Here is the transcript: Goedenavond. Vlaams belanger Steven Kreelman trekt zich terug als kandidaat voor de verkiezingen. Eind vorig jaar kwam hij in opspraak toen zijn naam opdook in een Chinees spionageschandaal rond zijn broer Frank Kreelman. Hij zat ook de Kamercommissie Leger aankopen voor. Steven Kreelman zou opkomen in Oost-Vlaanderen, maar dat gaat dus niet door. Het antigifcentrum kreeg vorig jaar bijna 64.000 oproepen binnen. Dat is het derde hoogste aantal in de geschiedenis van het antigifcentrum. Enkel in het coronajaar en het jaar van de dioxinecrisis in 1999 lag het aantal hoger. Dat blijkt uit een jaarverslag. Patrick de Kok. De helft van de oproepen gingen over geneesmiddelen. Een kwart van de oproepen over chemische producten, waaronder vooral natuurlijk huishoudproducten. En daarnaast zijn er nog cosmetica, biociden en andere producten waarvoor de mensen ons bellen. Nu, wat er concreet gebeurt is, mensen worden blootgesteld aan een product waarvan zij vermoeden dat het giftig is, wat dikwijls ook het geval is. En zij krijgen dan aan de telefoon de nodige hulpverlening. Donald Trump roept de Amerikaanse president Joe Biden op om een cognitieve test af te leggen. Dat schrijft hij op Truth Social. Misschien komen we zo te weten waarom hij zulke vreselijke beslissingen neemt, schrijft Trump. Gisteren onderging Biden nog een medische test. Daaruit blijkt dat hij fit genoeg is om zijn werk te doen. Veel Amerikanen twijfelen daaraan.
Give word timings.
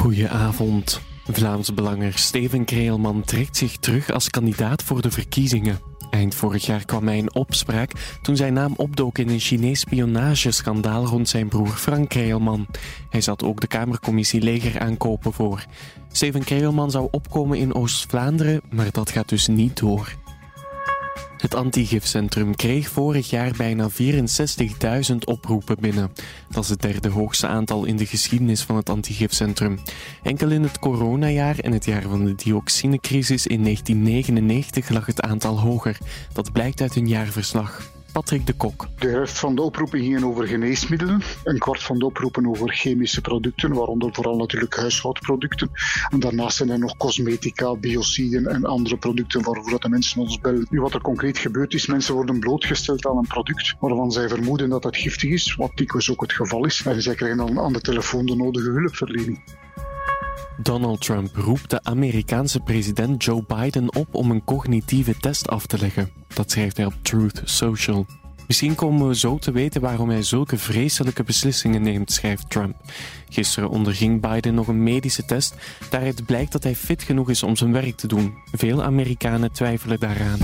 Goedenavond. 0.00 1.00
Vlaams 1.24 1.74
belanger 1.74 2.18
Steven 2.18 2.64
Kreelman 2.64 3.22
trekt 3.24 3.56
zich 3.56 3.76
terug 3.76 4.10
als 4.10 4.30
kandidaat 4.30 4.82
voor 4.82 5.02
de 5.02 5.10
verkiezingen. 5.10 5.80
Eind 6.10 6.34
vorig 6.34 6.66
jaar 6.66 6.84
kwam 6.84 7.06
hij 7.06 7.16
in 7.16 7.34
opspraak 7.34 8.18
toen 8.22 8.36
zijn 8.36 8.52
naam 8.52 8.74
opdook 8.76 9.18
in 9.18 9.28
een 9.28 9.40
Chinees 9.40 9.80
spionageschandaal 9.80 11.06
rond 11.06 11.28
zijn 11.28 11.48
broer 11.48 11.68
Frank 11.68 12.08
Kreelman. 12.08 12.66
Hij 13.10 13.20
zat 13.20 13.42
ook 13.44 13.60
de 13.60 13.66
Kamercommissie 13.66 14.42
Leger 14.42 14.80
aankopen 14.80 15.32
voor. 15.32 15.64
Steven 16.12 16.44
Kreelman 16.44 16.90
zou 16.90 17.08
opkomen 17.10 17.58
in 17.58 17.74
Oost-Vlaanderen, 17.74 18.60
maar 18.70 18.90
dat 18.90 19.10
gaat 19.10 19.28
dus 19.28 19.46
niet 19.46 19.76
door. 19.76 20.16
Het 21.40 21.54
antigifcentrum 21.54 22.56
kreeg 22.56 22.88
vorig 22.88 23.30
jaar 23.30 23.52
bijna 23.56 23.88
64.000 23.90 25.16
oproepen 25.24 25.76
binnen. 25.80 26.12
Dat 26.50 26.64
is 26.64 26.70
het 26.70 26.82
derde 26.82 27.08
hoogste 27.08 27.46
aantal 27.46 27.84
in 27.84 27.96
de 27.96 28.06
geschiedenis 28.06 28.62
van 28.62 28.76
het 28.76 28.90
antigifcentrum. 28.90 29.78
Enkel 30.22 30.50
in 30.50 30.62
het 30.62 30.78
coronajaar 30.78 31.58
en 31.58 31.72
het 31.72 31.84
jaar 31.84 32.02
van 32.02 32.24
de 32.24 32.34
dioxinecrisis 32.34 33.46
in 33.46 33.62
1999 33.62 34.88
lag 34.88 35.06
het 35.06 35.20
aantal 35.20 35.60
hoger. 35.60 35.98
Dat 36.32 36.52
blijkt 36.52 36.80
uit 36.80 36.96
een 36.96 37.08
jaarverslag. 37.08 37.90
Patrick 38.12 38.46
de 38.46 38.52
Kok. 38.52 38.88
De 38.98 39.08
helft 39.08 39.38
van 39.38 39.54
de 39.54 39.62
oproepen 39.62 40.00
gingen 40.00 40.24
over 40.24 40.46
geneesmiddelen. 40.46 41.22
Een 41.44 41.58
kwart 41.58 41.82
van 41.82 41.98
de 41.98 42.04
oproepen 42.04 42.46
over 42.46 42.72
chemische 42.72 43.20
producten, 43.20 43.72
waaronder 43.72 44.14
vooral 44.14 44.36
natuurlijk 44.36 44.76
huishoudproducten. 44.76 45.70
En 46.08 46.20
daarnaast 46.20 46.56
zijn 46.56 46.70
er 46.70 46.78
nog 46.78 46.96
cosmetica, 46.96 47.76
biociden 47.76 48.46
en 48.46 48.64
andere 48.64 48.96
producten 48.96 49.42
waarvoor 49.42 49.80
de 49.80 49.88
mensen 49.88 50.20
ons 50.20 50.40
bellen. 50.40 50.66
Nu, 50.70 50.80
wat 50.80 50.94
er 50.94 51.00
concreet 51.00 51.38
gebeurt 51.38 51.74
is, 51.74 51.86
mensen 51.86 52.14
worden 52.14 52.38
blootgesteld 52.38 53.06
aan 53.06 53.16
een 53.16 53.26
product 53.26 53.74
waarvan 53.80 54.12
zij 54.12 54.28
vermoeden 54.28 54.68
dat 54.68 54.84
het 54.84 54.96
giftig 54.96 55.30
is, 55.30 55.54
wat 55.54 55.70
dikwijls 55.74 56.10
ook 56.10 56.20
het 56.20 56.32
geval 56.32 56.64
is. 56.64 56.82
En 56.84 57.02
zij 57.02 57.14
krijgen 57.14 57.38
dan 57.38 57.60
aan 57.60 57.72
de 57.72 57.80
telefoon 57.80 58.26
de 58.26 58.36
nodige 58.36 58.70
hulpverlening. 58.70 59.40
Donald 60.62 61.00
Trump 61.00 61.36
roept 61.36 61.70
de 61.70 61.82
Amerikaanse 61.82 62.60
president 62.60 63.24
Joe 63.24 63.44
Biden 63.46 63.94
op 63.94 64.14
om 64.14 64.30
een 64.30 64.44
cognitieve 64.44 65.16
test 65.16 65.48
af 65.48 65.66
te 65.66 65.78
leggen. 65.78 66.10
Dat 66.34 66.50
schrijft 66.50 66.76
hij 66.76 66.86
op 66.86 66.94
Truth 67.02 67.42
Social. 67.44 68.06
Misschien 68.46 68.74
komen 68.74 69.08
we 69.08 69.16
zo 69.16 69.38
te 69.38 69.52
weten 69.52 69.80
waarom 69.80 70.08
hij 70.08 70.22
zulke 70.22 70.58
vreselijke 70.58 71.22
beslissingen 71.22 71.82
neemt, 71.82 72.12
schrijft 72.12 72.50
Trump. 72.50 72.76
Gisteren 73.28 73.68
onderging 73.68 74.20
Biden 74.20 74.54
nog 74.54 74.68
een 74.68 74.82
medische 74.82 75.24
test. 75.24 75.54
Daaruit 75.90 76.26
blijkt 76.26 76.52
dat 76.52 76.62
hij 76.62 76.74
fit 76.74 77.02
genoeg 77.02 77.30
is 77.30 77.42
om 77.42 77.56
zijn 77.56 77.72
werk 77.72 77.96
te 77.96 78.06
doen. 78.06 78.34
Veel 78.52 78.82
Amerikanen 78.82 79.52
twijfelen 79.52 80.00
daaraan. 80.00 80.38